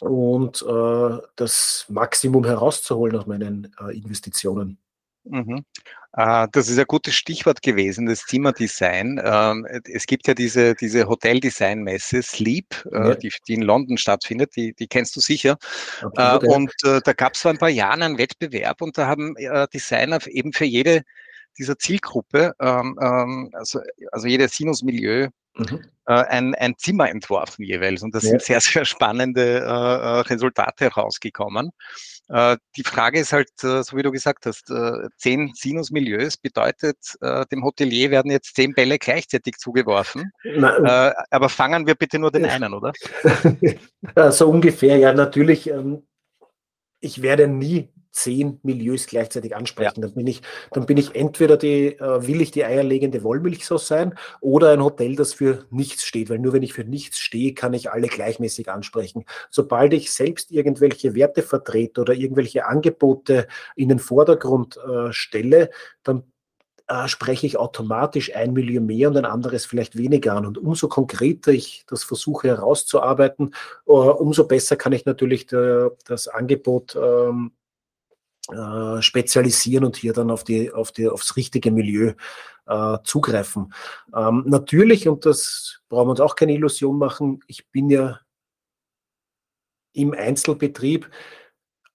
und 0.00 0.62
äh, 0.62 1.18
das 1.36 1.86
Maximum 1.88 2.44
herauszuholen 2.44 3.16
aus 3.16 3.26
meinen 3.26 3.74
äh, 3.80 3.96
Investitionen. 3.96 4.78
Mhm. 5.24 5.64
Äh, 6.12 6.46
das 6.52 6.68
ist 6.68 6.78
ein 6.78 6.84
gutes 6.86 7.14
Stichwort 7.14 7.62
gewesen, 7.62 8.04
das 8.04 8.26
Zimmerdesign. 8.26 9.18
Ähm, 9.24 9.66
es 9.84 10.06
gibt 10.06 10.28
ja 10.28 10.34
diese, 10.34 10.74
diese 10.74 11.08
Hoteldesign-Messe 11.08 12.22
Sleep, 12.22 12.84
äh, 12.92 13.08
ja. 13.08 13.14
die, 13.14 13.32
die, 13.48 13.54
in 13.54 13.62
London 13.62 13.96
stattfindet, 13.96 14.54
die, 14.56 14.74
die 14.74 14.88
kennst 14.88 15.16
du 15.16 15.20
sicher. 15.20 15.56
Absolut, 16.02 16.42
ja. 16.42 16.54
Und 16.54 16.72
da 16.82 17.12
gab 17.14 17.32
es 17.32 17.40
vor 17.40 17.50
ein 17.50 17.58
paar 17.58 17.70
Jahren 17.70 18.02
einen 18.02 18.18
Wettbewerb 18.18 18.82
und 18.82 18.98
da 18.98 19.06
haben 19.06 19.34
Designer 19.72 20.18
eben 20.26 20.52
für 20.52 20.66
jede 20.66 21.02
dieser 21.58 21.78
Zielgruppe, 21.78 22.52
ähm, 22.60 22.98
ähm, 23.00 23.50
also, 23.52 23.80
also 24.12 24.26
jeder 24.26 24.48
Sinus-Milieu, 24.48 25.28
mhm. 25.56 25.84
ein, 26.04 26.54
ein 26.54 26.74
Zimmer 26.76 27.08
entworfen 27.10 27.64
jeweils. 27.64 28.02
Und 28.02 28.14
da 28.14 28.18
ja. 28.18 28.30
sind 28.30 28.42
sehr, 28.42 28.60
sehr 28.60 28.84
spannende 28.84 30.24
Resultate 30.28 30.86
herausgekommen. 30.86 31.70
Äh, 32.28 32.56
die 32.76 32.82
Frage 32.82 33.20
ist 33.20 33.32
halt, 33.32 33.50
äh, 33.62 33.82
so 33.82 33.96
wie 33.96 34.02
du 34.02 34.10
gesagt 34.10 34.46
hast, 34.46 34.70
äh, 34.70 35.08
zehn 35.18 35.52
Sinusmilieus 35.54 36.36
bedeutet, 36.36 36.96
dem 37.52 37.64
Hotelier 37.64 38.10
werden 38.10 38.30
jetzt 38.30 38.54
zehn 38.54 38.72
Bälle 38.72 38.98
gleichzeitig 38.98 39.56
zugeworfen. 39.56 40.30
Aber 41.30 41.48
fangen 41.48 41.86
wir 41.86 41.94
bitte 41.94 42.18
nur 42.18 42.30
den 42.30 42.46
einen, 42.46 42.72
oder? 42.72 42.92
so 44.30 44.48
ungefähr, 44.48 44.96
ja, 44.96 45.12
natürlich. 45.12 45.70
Ähm, 45.70 46.06
ich 47.00 47.20
werde 47.20 47.46
nie 47.46 47.92
zehn 48.14 48.60
Milieus 48.62 49.06
gleichzeitig 49.06 49.54
ansprechen. 49.54 50.00
Ja. 50.00 50.06
Dann, 50.06 50.14
bin 50.14 50.26
ich, 50.26 50.40
dann 50.70 50.86
bin 50.86 50.96
ich 50.96 51.14
entweder 51.14 51.56
die, 51.56 51.98
äh, 51.98 52.26
will 52.26 52.40
ich 52.40 52.52
die 52.52 52.64
eierlegende 52.64 53.22
Wollmilchsau 53.22 53.76
sein 53.76 54.14
oder 54.40 54.70
ein 54.70 54.82
Hotel, 54.82 55.16
das 55.16 55.34
für 55.34 55.66
nichts 55.70 56.04
steht, 56.04 56.30
weil 56.30 56.38
nur 56.38 56.52
wenn 56.52 56.62
ich 56.62 56.72
für 56.72 56.84
nichts 56.84 57.18
stehe, 57.18 57.54
kann 57.54 57.74
ich 57.74 57.90
alle 57.90 58.06
gleichmäßig 58.06 58.70
ansprechen. 58.70 59.24
Sobald 59.50 59.92
ich 59.92 60.12
selbst 60.12 60.52
irgendwelche 60.52 61.14
Werte 61.14 61.42
vertrete 61.42 62.00
oder 62.00 62.14
irgendwelche 62.14 62.66
Angebote 62.66 63.48
in 63.74 63.88
den 63.88 63.98
Vordergrund 63.98 64.76
äh, 64.76 65.12
stelle, 65.12 65.70
dann 66.04 66.22
äh, 66.86 67.08
spreche 67.08 67.46
ich 67.46 67.56
automatisch 67.56 68.34
ein 68.36 68.52
Milieu 68.52 68.80
mehr 68.80 69.08
und 69.08 69.16
ein 69.16 69.24
anderes 69.24 69.66
vielleicht 69.66 69.96
weniger 69.96 70.34
an. 70.34 70.46
Und 70.46 70.58
umso 70.58 70.86
konkreter 70.88 71.50
ich 71.50 71.84
das 71.88 72.04
versuche 72.04 72.48
herauszuarbeiten, 72.48 73.54
uh, 73.86 74.10
umso 74.10 74.46
besser 74.46 74.76
kann 74.76 74.92
ich 74.92 75.04
natürlich 75.04 75.46
de, 75.46 75.90
das 76.04 76.28
Angebot 76.28 76.94
ähm, 76.94 77.52
äh, 78.52 79.00
spezialisieren 79.00 79.84
und 79.84 79.96
hier 79.96 80.12
dann 80.12 80.30
auf 80.30 80.44
die, 80.44 80.72
auf 80.72 80.92
die, 80.92 81.08
aufs 81.08 81.36
richtige 81.36 81.70
Milieu 81.70 82.12
äh, 82.66 82.98
zugreifen. 83.04 83.72
Ähm, 84.14 84.44
natürlich, 84.46 85.08
und 85.08 85.26
das 85.26 85.80
brauchen 85.88 86.08
wir 86.08 86.10
uns 86.12 86.20
auch 86.20 86.36
keine 86.36 86.54
Illusion 86.54 86.98
machen, 86.98 87.40
ich 87.46 87.70
bin 87.70 87.90
ja 87.90 88.20
im 89.92 90.12
Einzelbetrieb 90.12 91.08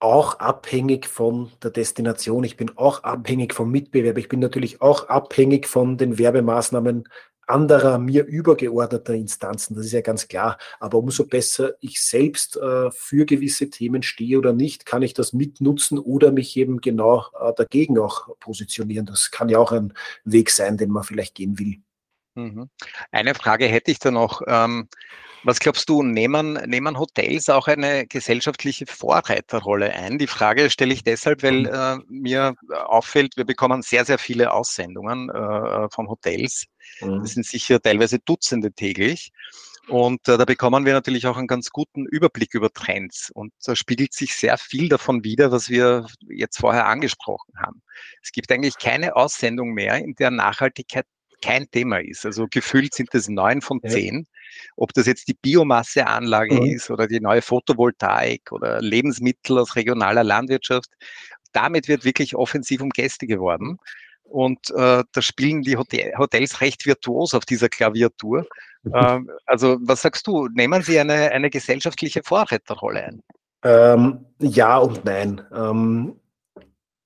auch 0.00 0.38
abhängig 0.38 1.06
von 1.06 1.52
der 1.62 1.70
Destination. 1.70 2.42
Ich 2.44 2.56
bin 2.56 2.76
auch 2.76 3.04
abhängig 3.04 3.52
vom 3.52 3.70
Mitbewerb. 3.70 4.16
Ich 4.16 4.30
bin 4.30 4.40
natürlich 4.40 4.80
auch 4.80 5.08
abhängig 5.08 5.66
von 5.66 5.98
den 5.98 6.18
Werbemaßnahmen 6.18 7.06
anderer 7.50 7.98
mir 7.98 8.24
übergeordneter 8.24 9.14
Instanzen, 9.14 9.76
das 9.76 9.86
ist 9.86 9.92
ja 9.92 10.00
ganz 10.00 10.28
klar. 10.28 10.58
Aber 10.78 10.98
umso 10.98 11.26
besser 11.26 11.74
ich 11.80 12.00
selbst 12.00 12.56
äh, 12.56 12.90
für 12.90 13.26
gewisse 13.26 13.70
Themen 13.70 14.02
stehe 14.02 14.38
oder 14.38 14.52
nicht, 14.52 14.86
kann 14.86 15.02
ich 15.02 15.14
das 15.14 15.32
mitnutzen 15.32 15.98
oder 15.98 16.32
mich 16.32 16.56
eben 16.56 16.80
genau 16.80 17.26
äh, 17.40 17.52
dagegen 17.54 17.98
auch 17.98 18.36
positionieren. 18.38 19.06
Das 19.06 19.30
kann 19.30 19.48
ja 19.48 19.58
auch 19.58 19.72
ein 19.72 19.92
Weg 20.24 20.50
sein, 20.50 20.76
den 20.76 20.90
man 20.90 21.02
vielleicht 21.02 21.34
gehen 21.34 21.58
will. 21.58 21.76
Mhm. 22.34 22.70
Eine 23.10 23.34
Frage 23.34 23.66
hätte 23.66 23.90
ich 23.90 23.98
da 23.98 24.10
noch. 24.10 24.42
Ähm, 24.46 24.88
was 25.42 25.60
glaubst 25.60 25.88
du, 25.88 26.02
nehmen, 26.02 26.54
nehmen 26.66 26.98
Hotels 26.98 27.48
auch 27.48 27.66
eine 27.66 28.06
gesellschaftliche 28.06 28.86
Vorreiterrolle 28.86 29.92
ein? 29.92 30.18
Die 30.18 30.26
Frage 30.26 30.70
stelle 30.70 30.92
ich 30.92 31.02
deshalb, 31.02 31.42
weil 31.42 31.60
mhm. 31.60 31.66
äh, 31.66 31.96
mir 32.08 32.54
auffällt, 32.86 33.36
wir 33.36 33.44
bekommen 33.44 33.82
sehr, 33.82 34.04
sehr 34.04 34.18
viele 34.18 34.52
Aussendungen 34.52 35.30
äh, 35.30 35.88
von 35.90 36.08
Hotels. 36.08 36.66
Mhm. 37.00 37.22
Das 37.22 37.32
sind 37.32 37.46
sicher 37.46 37.80
teilweise 37.80 38.18
Dutzende 38.18 38.72
täglich. 38.72 39.30
Und 39.88 40.28
äh, 40.28 40.38
da 40.38 40.44
bekommen 40.44 40.84
wir 40.84 40.92
natürlich 40.92 41.26
auch 41.26 41.36
einen 41.36 41.48
ganz 41.48 41.70
guten 41.70 42.06
Überblick 42.06 42.54
über 42.54 42.70
Trends. 42.70 43.30
Und 43.34 43.52
da 43.64 43.74
spiegelt 43.74 44.12
sich 44.12 44.36
sehr 44.36 44.56
viel 44.56 44.88
davon 44.88 45.24
wider, 45.24 45.50
was 45.50 45.68
wir 45.68 46.06
jetzt 46.28 46.58
vorher 46.58 46.86
angesprochen 46.86 47.52
haben. 47.58 47.82
Es 48.22 48.30
gibt 48.30 48.52
eigentlich 48.52 48.78
keine 48.78 49.16
Aussendung 49.16 49.72
mehr, 49.72 49.96
in 49.96 50.14
der 50.14 50.30
Nachhaltigkeit 50.30 51.06
kein 51.42 51.70
Thema 51.70 51.98
ist. 51.98 52.24
Also 52.26 52.46
gefühlt 52.48 52.94
sind 52.94 53.14
es 53.14 53.28
neun 53.28 53.62
von 53.62 53.80
zehn. 53.86 54.26
Ob 54.76 54.92
das 54.94 55.06
jetzt 55.06 55.28
die 55.28 55.34
Biomasseanlage 55.34 56.54
mhm. 56.54 56.66
ist 56.66 56.90
oder 56.90 57.06
die 57.06 57.20
neue 57.20 57.42
Photovoltaik 57.42 58.52
oder 58.52 58.80
Lebensmittel 58.80 59.58
aus 59.58 59.76
regionaler 59.76 60.24
Landwirtschaft. 60.24 60.90
Damit 61.52 61.88
wird 61.88 62.04
wirklich 62.04 62.36
offensiv 62.36 62.80
um 62.80 62.90
Gäste 62.90 63.26
geworben. 63.26 63.78
Und 64.22 64.70
äh, 64.70 65.02
da 65.10 65.22
spielen 65.22 65.62
die 65.62 65.76
Hotel 65.76 66.12
Hotels 66.16 66.60
recht 66.60 66.86
virtuos 66.86 67.34
auf 67.34 67.44
dieser 67.44 67.68
Klaviatur. 67.68 68.46
Mhm. 68.84 68.92
Ähm, 68.94 69.30
also 69.46 69.78
was 69.80 70.02
sagst 70.02 70.26
du? 70.26 70.48
Nehmen 70.54 70.82
Sie 70.82 70.98
eine, 71.00 71.32
eine 71.32 71.50
gesellschaftliche 71.50 72.22
Vorreiterrolle 72.22 73.04
ein? 73.04 73.22
Ähm, 73.62 74.24
ja 74.38 74.78
und 74.78 75.04
nein. 75.04 75.42
Ähm, 75.52 76.20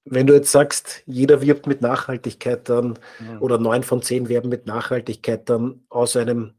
wenn 0.04 0.26
du 0.26 0.34
jetzt 0.34 0.52
sagst, 0.52 1.02
jeder 1.06 1.40
wirbt 1.40 1.66
mit 1.66 1.80
Nachhaltigkeit 1.80 2.68
dann 2.68 2.98
mhm. 3.18 3.40
oder 3.40 3.58
neun 3.58 3.82
von 3.82 4.02
zehn 4.02 4.28
werben 4.28 4.50
mit 4.50 4.66
Nachhaltigkeit 4.66 5.48
dann 5.48 5.80
aus 5.88 6.16
einem, 6.16 6.52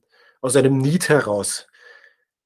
aus 0.45 0.55
einem 0.55 0.77
Need 0.77 1.09
heraus. 1.09 1.67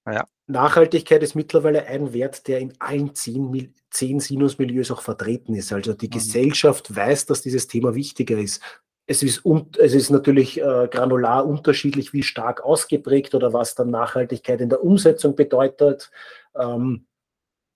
Ja. 0.07 0.25
Nachhaltigkeit 0.47 1.21
ist 1.21 1.35
mittlerweile 1.35 1.85
ein 1.85 2.13
Wert, 2.13 2.47
der 2.47 2.59
in 2.59 2.73
allen 2.79 3.13
zehn, 3.13 3.75
zehn 3.91 4.21
Sinusmilieus 4.21 4.89
auch 4.89 5.01
vertreten 5.01 5.53
ist. 5.53 5.73
Also 5.73 5.93
die 5.93 6.07
mhm. 6.07 6.11
Gesellschaft 6.11 6.95
weiß, 6.95 7.25
dass 7.25 7.41
dieses 7.41 7.67
Thema 7.67 7.93
wichtiger 7.95 8.37
ist. 8.37 8.61
Es 9.05 9.21
ist, 9.21 9.43
es 9.77 9.93
ist 9.93 10.11
natürlich 10.11 10.61
äh, 10.61 10.87
granular 10.89 11.45
unterschiedlich, 11.45 12.13
wie 12.13 12.23
stark 12.23 12.61
ausgeprägt 12.61 13.35
oder 13.35 13.51
was 13.51 13.75
dann 13.75 13.89
Nachhaltigkeit 13.89 14.61
in 14.61 14.69
der 14.69 14.81
Umsetzung 14.81 15.35
bedeutet. 15.35 16.09
Ähm, 16.55 17.05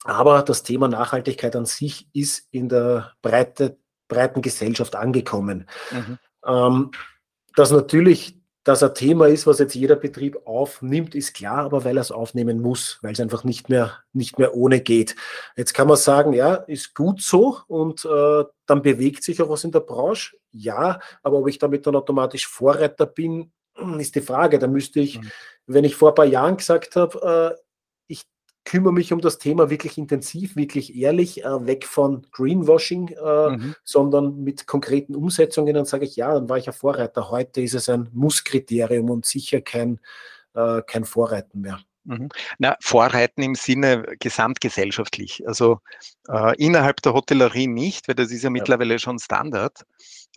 aber 0.05 0.41
das 0.41 0.63
Thema 0.63 0.87
Nachhaltigkeit 0.87 1.55
an 1.55 1.65
sich 1.65 2.07
ist 2.13 2.47
in 2.51 2.69
der 2.69 3.11
breite, 3.21 3.77
breiten 4.07 4.41
Gesellschaft 4.41 4.95
angekommen. 4.95 5.67
Mhm. 5.91 6.17
Ähm, 6.45 6.91
dass 7.55 7.71
natürlich 7.71 8.42
das 8.63 8.81
ein 8.81 8.95
Thema 8.95 9.27
ist, 9.27 9.45
was 9.45 9.59
jetzt 9.59 9.75
jeder 9.75 9.97
Betrieb 9.97 10.39
aufnimmt, 10.45 11.15
ist 11.15 11.33
klar, 11.33 11.65
aber 11.65 11.83
weil 11.83 11.97
er 11.97 12.01
es 12.01 12.11
aufnehmen 12.11 12.61
muss, 12.61 12.99
weil 13.01 13.11
es 13.11 13.19
einfach 13.19 13.43
nicht 13.43 13.67
mehr, 13.69 13.99
nicht 14.13 14.39
mehr 14.39 14.55
ohne 14.55 14.79
geht. 14.79 15.15
Jetzt 15.57 15.73
kann 15.73 15.87
man 15.87 15.97
sagen, 15.97 16.33
ja, 16.33 16.55
ist 16.55 16.95
gut 16.95 17.21
so 17.21 17.59
und 17.67 18.05
äh, 18.05 18.43
dann 18.65 18.81
bewegt 18.81 19.23
sich 19.23 19.41
auch 19.41 19.49
was 19.49 19.65
in 19.65 19.71
der 19.71 19.81
Branche. 19.81 20.37
Ja, 20.51 20.99
aber 21.23 21.39
ob 21.39 21.47
ich 21.49 21.59
damit 21.59 21.85
dann 21.85 21.95
automatisch 21.95 22.47
Vorreiter 22.47 23.05
bin, 23.05 23.51
ist 23.97 24.15
die 24.15 24.21
Frage. 24.21 24.59
Da 24.59 24.67
müsste 24.67 25.01
ich, 25.01 25.19
mhm. 25.19 25.31
wenn 25.67 25.83
ich 25.83 25.95
vor 25.95 26.09
ein 26.09 26.15
paar 26.15 26.25
Jahren 26.25 26.57
gesagt 26.57 26.95
habe, 26.95 27.57
äh, 27.57 27.63
kümmere 28.65 28.93
mich 28.93 29.11
um 29.13 29.21
das 29.21 29.37
Thema 29.37 29.69
wirklich 29.69 29.97
intensiv, 29.97 30.55
wirklich 30.55 30.95
ehrlich, 30.95 31.43
äh, 31.43 31.65
weg 31.65 31.85
von 31.85 32.25
Greenwashing, 32.31 33.09
äh, 33.09 33.49
mhm. 33.49 33.75
sondern 33.83 34.43
mit 34.43 34.67
konkreten 34.67 35.15
Umsetzungen. 35.15 35.73
Dann 35.73 35.85
sage 35.85 36.05
ich, 36.05 36.15
ja, 36.15 36.33
dann 36.33 36.49
war 36.49 36.57
ich 36.57 36.67
ein 36.67 36.73
Vorreiter. 36.73 37.29
Heute 37.29 37.61
ist 37.61 37.73
es 37.73 37.89
ein 37.89 38.09
Musskriterium 38.13 39.09
und 39.09 39.25
sicher 39.25 39.61
kein, 39.61 39.99
äh, 40.53 40.81
kein 40.85 41.05
Vorreiten 41.05 41.61
mehr. 41.61 41.79
Mhm. 42.05 42.29
Na, 42.57 42.75
Vorreiten 42.81 43.41
im 43.41 43.55
Sinne 43.55 44.03
gesamtgesellschaftlich. 44.19 45.43
Also 45.47 45.79
äh, 46.27 46.55
innerhalb 46.57 47.01
der 47.01 47.13
Hotellerie 47.13 47.67
nicht, 47.67 48.07
weil 48.07 48.15
das 48.15 48.31
ist 48.31 48.43
ja, 48.43 48.47
ja. 48.47 48.51
mittlerweile 48.51 48.99
schon 48.99 49.19
Standard. 49.19 49.83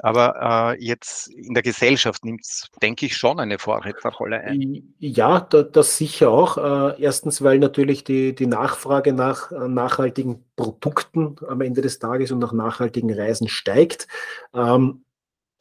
Aber 0.00 0.74
äh, 0.76 0.84
jetzt 0.84 1.28
in 1.28 1.54
der 1.54 1.62
Gesellschaft 1.62 2.24
nimmt 2.24 2.42
es, 2.42 2.68
denke 2.82 3.06
ich, 3.06 3.16
schon 3.16 3.40
eine 3.40 3.58
Vorreiterrolle 3.58 4.40
ein. 4.40 4.94
Ja, 4.98 5.40
da, 5.40 5.62
das 5.62 5.96
sicher 5.96 6.30
auch. 6.30 6.58
Äh, 6.58 7.02
erstens, 7.02 7.42
weil 7.42 7.58
natürlich 7.58 8.04
die, 8.04 8.34
die 8.34 8.46
Nachfrage 8.46 9.12
nach 9.12 9.50
äh, 9.52 9.68
nachhaltigen 9.68 10.44
Produkten 10.56 11.36
am 11.48 11.62
Ende 11.62 11.80
des 11.80 11.98
Tages 11.98 12.30
und 12.30 12.40
nach 12.40 12.52
nachhaltigen 12.52 13.12
Reisen 13.12 13.48
steigt. 13.48 14.06
Ähm, 14.54 15.02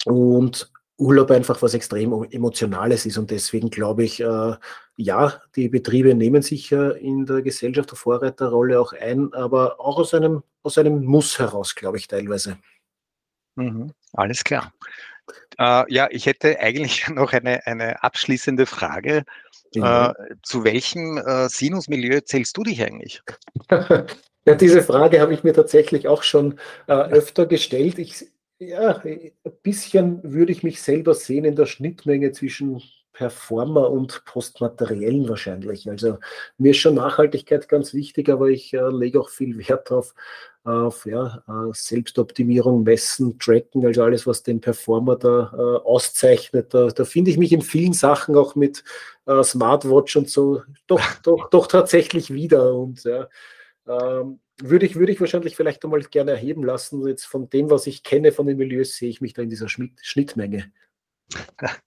und 0.05 0.71
Urlaub 0.97 1.31
einfach 1.31 1.61
was 1.61 1.73
extrem 1.73 2.23
Emotionales 2.31 3.05
ist. 3.05 3.17
Und 3.17 3.31
deswegen 3.31 3.69
glaube 3.69 4.03
ich, 4.03 4.21
äh, 4.21 4.55
ja, 4.95 5.41
die 5.55 5.67
Betriebe 5.67 6.15
nehmen 6.15 6.41
sich 6.41 6.69
ja 6.69 6.91
in 6.91 7.25
der 7.25 7.41
Gesellschaft 7.41 7.91
der 7.91 7.97
Vorreiterrolle 7.97 8.79
auch 8.79 8.93
ein, 8.93 9.33
aber 9.33 9.79
auch 9.79 9.97
aus 9.97 10.13
einem, 10.13 10.43
aus 10.63 10.77
einem 10.77 11.03
Muss 11.03 11.37
heraus, 11.37 11.75
glaube 11.75 11.97
ich, 11.97 12.07
teilweise. 12.07 12.57
Mhm, 13.55 13.91
alles 14.15 14.43
klar. 14.43 14.73
Äh, 15.57 15.83
ja, 15.93 16.07
ich 16.11 16.25
hätte 16.25 16.59
eigentlich 16.59 17.07
noch 17.09 17.33
eine, 17.33 17.65
eine 17.65 18.03
abschließende 18.03 18.65
Frage. 18.65 19.23
Äh, 19.73 20.13
zu 20.41 20.63
welchem 20.63 21.17
äh, 21.17 21.49
Sinusmilieu 21.49 22.21
zählst 22.21 22.55
du 22.55 22.63
dich 22.63 22.81
eigentlich? 22.81 23.21
ja, 23.69 24.55
diese 24.55 24.81
Frage 24.81 25.19
habe 25.19 25.33
ich 25.33 25.43
mir 25.43 25.53
tatsächlich 25.53 26.07
auch 26.07 26.23
schon 26.23 26.59
äh, 26.87 26.93
öfter 26.93 27.45
gestellt. 27.45 27.99
Ich, 27.99 28.25
ja, 28.57 29.01
ein 29.03 29.31
bisschen 29.63 30.21
würde 30.23 30.53
ich 30.53 30.63
mich 30.63 30.81
selber 30.81 31.13
sehen 31.13 31.43
in 31.43 31.57
der 31.57 31.65
Schnittmenge 31.65 32.31
zwischen 32.31 32.81
Performer 33.15 33.89
und 33.91 34.25
Postmateriellen 34.25 35.29
wahrscheinlich. 35.29 35.89
Also 35.89 36.19
mir 36.57 36.71
ist 36.71 36.77
schon 36.77 36.95
Nachhaltigkeit 36.95 37.69
ganz 37.69 37.93
wichtig, 37.93 38.29
aber 38.29 38.49
ich 38.49 38.73
äh, 38.73 38.89
lege 38.89 39.21
auch 39.21 39.29
viel 39.29 39.57
Wert 39.57 39.89
auf, 39.89 40.13
auf 40.65 41.05
ja, 41.05 41.41
äh, 41.47 41.71
Selbstoptimierung, 41.71 42.83
Messen, 42.83 43.39
Tracken, 43.39 43.85
also 43.85 44.03
alles, 44.03 44.27
was 44.27 44.43
den 44.43 44.59
Performer 44.59 45.15
da 45.15 45.53
äh, 45.53 45.87
auszeichnet. 45.87 46.73
Da, 46.73 46.87
da 46.87 47.05
finde 47.05 47.31
ich 47.31 47.37
mich 47.37 47.53
in 47.53 47.61
vielen 47.61 47.93
Sachen 47.93 48.35
auch 48.35 48.55
mit 48.55 48.83
äh, 49.27 49.43
Smartwatch 49.43 50.17
und 50.17 50.29
so 50.29 50.61
doch, 50.85 50.99
doch, 51.23 51.49
doch 51.49 51.67
tatsächlich 51.67 52.33
wieder. 52.33 52.73
Und 52.75 53.05
ja, 53.05 53.29
ähm, 53.87 54.41
würde 54.61 54.85
ich, 54.85 54.97
würde 54.97 55.13
ich 55.13 55.21
wahrscheinlich 55.21 55.55
vielleicht 55.55 55.85
einmal 55.85 56.01
gerne 56.01 56.31
erheben 56.31 56.65
lassen. 56.65 57.07
Jetzt 57.07 57.25
von 57.25 57.49
dem, 57.49 57.69
was 57.69 57.87
ich 57.87 58.03
kenne 58.03 58.33
von 58.33 58.45
den 58.45 58.57
Milieus, 58.57 58.97
sehe 58.97 59.09
ich 59.09 59.21
mich 59.21 59.33
da 59.33 59.41
in 59.41 59.49
dieser 59.49 59.69
Schnittmenge. 59.69 60.69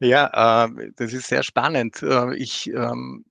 Ja, 0.00 0.66
äh, 0.66 0.90
das 0.96 1.12
ist 1.12 1.28
sehr 1.28 1.42
spannend. 1.42 2.02
Äh, 2.02 2.34
ich, 2.36 2.68
ähm, 2.68 3.24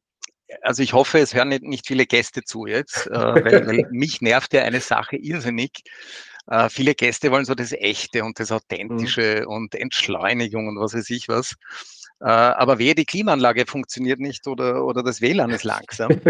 also 0.62 0.84
ich 0.84 0.94
hoffe, 0.94 1.20
es 1.20 1.34
hören 1.34 1.50
nicht, 1.50 1.64
nicht 1.64 1.88
viele 1.88 2.06
Gäste 2.06 2.44
zu 2.44 2.66
jetzt, 2.66 3.08
äh, 3.08 3.12
weil, 3.12 3.68
weil 3.68 3.88
mich 3.92 4.22
nervt 4.22 4.54
ja 4.54 4.64
eine 4.64 4.82
Sache 4.82 5.16
irrsinnig. 5.16 5.84
Äh, 6.48 6.70
viele 6.70 6.94
Gäste 6.94 7.32
wollen 7.32 7.46
so 7.46 7.56
das 7.56 7.72
Echte 7.72 8.24
und 8.24 8.40
das 8.40 8.52
Authentische 8.52 9.42
mhm. 9.42 9.48
und 9.48 9.76
Entschleunigung 9.76 10.68
und 10.68 10.80
was 10.80 10.94
weiß 10.94 11.10
ich 11.10 11.28
was. 11.28 11.56
Äh, 12.22 12.28
aber 12.28 12.80
wehe, 12.80 12.96
die 12.96 13.06
Klimaanlage 13.06 13.66
funktioniert 13.66 14.20
nicht 14.20 14.48
oder, 14.48 14.86
oder 14.86 15.04
das 15.04 15.22
WLAN 15.22 15.50
ist 15.50 15.64
langsam, 15.66 16.22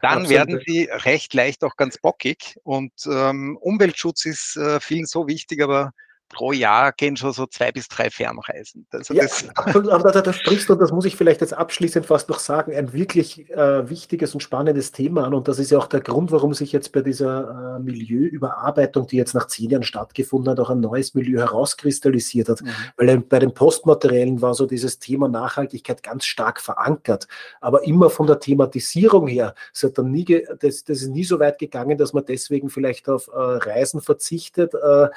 dann 0.00 0.28
werden 0.28 0.60
sie 0.64 0.88
recht 0.90 1.34
leicht 1.34 1.64
auch 1.64 1.76
ganz 1.76 1.98
bockig. 1.98 2.56
Und 2.62 2.92
ähm, 3.06 3.58
Umweltschutz 3.60 4.24
ist 4.24 4.56
äh, 4.56 4.80
vielen 4.80 5.06
so 5.06 5.28
wichtig, 5.28 5.62
aber 5.62 5.92
pro 6.28 6.52
Jahr 6.52 6.92
gehen 6.92 7.16
schon 7.16 7.32
so 7.32 7.46
zwei 7.46 7.72
bis 7.72 7.88
drei 7.88 8.10
Fernreisen. 8.10 8.86
Also 8.90 9.14
ja, 9.14 9.24
aber 9.64 10.12
da, 10.12 10.20
da, 10.20 10.32
sprichst 10.32 10.68
du, 10.68 10.74
und 10.74 10.80
das 10.80 10.92
muss 10.92 11.04
ich 11.04 11.16
vielleicht 11.16 11.40
jetzt 11.40 11.54
abschließend 11.54 12.06
fast 12.06 12.28
noch 12.28 12.38
sagen, 12.38 12.74
ein 12.74 12.92
wirklich 12.92 13.50
äh, 13.50 13.88
wichtiges 13.88 14.34
und 14.34 14.40
spannendes 14.40 14.92
Thema 14.92 15.24
an. 15.24 15.34
Und 15.34 15.48
das 15.48 15.58
ist 15.58 15.70
ja 15.70 15.78
auch 15.78 15.86
der 15.86 16.00
Grund, 16.00 16.30
warum 16.30 16.54
sich 16.54 16.72
jetzt 16.72 16.92
bei 16.92 17.00
dieser 17.00 17.76
äh, 17.76 17.82
Milieuüberarbeitung, 17.82 19.06
die 19.06 19.16
jetzt 19.16 19.34
nach 19.34 19.46
zehn 19.46 19.70
Jahren 19.70 19.82
stattgefunden 19.82 20.50
hat, 20.50 20.60
auch 20.60 20.70
ein 20.70 20.80
neues 20.80 21.14
Milieu 21.14 21.38
herauskristallisiert 21.38 22.48
hat. 22.48 22.62
Mhm. 22.62 22.68
Weil 22.96 23.18
bei 23.20 23.38
den 23.38 23.54
Postmateriellen 23.54 24.42
war 24.42 24.54
so 24.54 24.66
dieses 24.66 24.98
Thema 24.98 25.28
Nachhaltigkeit 25.28 26.02
ganz 26.02 26.26
stark 26.26 26.60
verankert. 26.60 27.26
Aber 27.60 27.84
immer 27.84 28.10
von 28.10 28.26
der 28.26 28.38
Thematisierung 28.38 29.26
her, 29.26 29.54
es 29.72 29.82
hat 29.82 29.98
dann 29.98 30.10
nie 30.10 30.24
das, 30.24 30.84
das 30.84 31.02
ist 31.02 31.08
nie 31.08 31.24
so 31.24 31.40
weit 31.40 31.58
gegangen, 31.58 31.96
dass 31.96 32.12
man 32.12 32.24
deswegen 32.24 32.68
vielleicht 32.68 33.08
auf 33.08 33.28
äh, 33.28 33.30
Reisen 33.34 34.00
verzichtet 34.00 34.74
äh, 34.74 35.08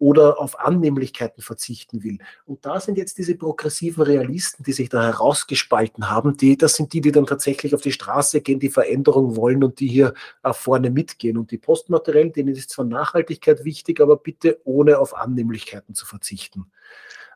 oder 0.00 0.40
auf 0.40 0.58
Annehmlichkeiten 0.58 1.42
verzichten 1.42 2.02
will. 2.02 2.18
Und 2.46 2.64
da 2.64 2.80
sind 2.80 2.96
jetzt 2.96 3.18
diese 3.18 3.36
progressiven 3.36 4.02
Realisten, 4.02 4.64
die 4.64 4.72
sich 4.72 4.88
da 4.88 5.02
herausgespalten 5.04 6.10
haben, 6.10 6.36
die, 6.38 6.56
das 6.56 6.74
sind 6.74 6.92
die, 6.94 7.02
die 7.02 7.12
dann 7.12 7.26
tatsächlich 7.26 7.74
auf 7.74 7.82
die 7.82 7.92
Straße 7.92 8.40
gehen, 8.40 8.58
die 8.58 8.70
Veränderung 8.70 9.36
wollen 9.36 9.62
und 9.62 9.78
die 9.78 9.88
hier 9.88 10.14
äh, 10.42 10.52
vorne 10.54 10.90
mitgehen. 10.90 11.36
Und 11.36 11.50
die 11.50 11.58
Postmateriellen, 11.58 12.32
denen 12.32 12.56
ist 12.56 12.70
zwar 12.70 12.86
Nachhaltigkeit 12.86 13.64
wichtig, 13.64 14.00
aber 14.00 14.16
bitte 14.16 14.58
ohne 14.64 14.98
auf 14.98 15.14
Annehmlichkeiten 15.14 15.94
zu 15.94 16.06
verzichten. 16.06 16.72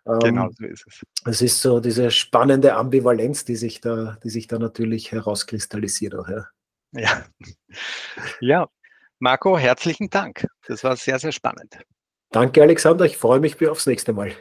Genau, 0.07 0.47
ähm, 0.47 0.53
so 0.59 0.65
ist 0.65 0.87
es. 0.87 1.03
Es 1.27 1.43
ist 1.43 1.61
so 1.61 1.81
diese 1.81 2.11
spannende 2.11 2.75
Ambivalenz, 2.75 3.45
die 3.45 3.57
sich 3.57 3.81
da, 3.81 4.19
die 4.25 4.31
sich 4.31 4.47
da 4.47 4.59
natürlich 4.59 5.13
herauskristallisiert 5.13 6.15
auch, 6.15 6.29
ja. 6.29 6.47
Ja. 6.93 7.25
ja, 8.41 8.69
Marco, 9.19 9.59
herzlichen 9.59 10.09
Dank. 10.11 10.47
Das 10.67 10.85
war 10.85 10.97
sehr, 10.97 11.19
sehr 11.19 11.33
spannend. 11.33 11.79
Danke, 12.35 12.63
Alexander. 12.63 13.05
Ich 13.05 13.17
freue 13.17 13.39
mich 13.39 13.55
aufs 13.71 13.87
nächste 13.87 14.13
Mal. 14.13 14.33